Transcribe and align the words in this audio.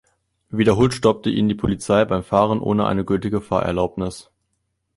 Wiederholt 0.49 0.95
stoppte 0.95 1.29
ihn 1.29 1.47
die 1.47 1.53
Polizei 1.53 2.05
beim 2.05 2.23
Fahren 2.23 2.59
ohne 2.59 2.87
eine 2.87 3.05
gültige 3.05 3.39
Fahrerlaubnis. 3.39 4.31